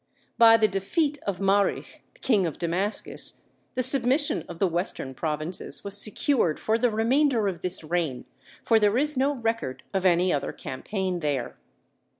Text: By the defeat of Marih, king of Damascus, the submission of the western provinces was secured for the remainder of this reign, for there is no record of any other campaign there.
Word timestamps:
By 0.39 0.57
the 0.57 0.67
defeat 0.67 1.19
of 1.27 1.37
Marih, 1.37 1.85
king 2.21 2.47
of 2.47 2.57
Damascus, 2.57 3.41
the 3.75 3.83
submission 3.83 4.41
of 4.49 4.57
the 4.57 4.65
western 4.65 5.13
provinces 5.13 5.83
was 5.83 5.95
secured 5.95 6.59
for 6.59 6.79
the 6.79 6.89
remainder 6.89 7.47
of 7.47 7.61
this 7.61 7.83
reign, 7.83 8.25
for 8.63 8.79
there 8.79 8.97
is 8.97 9.15
no 9.15 9.35
record 9.35 9.83
of 9.93 10.03
any 10.03 10.33
other 10.33 10.53
campaign 10.53 11.19
there. 11.19 11.55